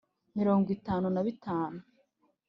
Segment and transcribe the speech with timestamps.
[0.37, 1.79] mirongo itanu na bitanu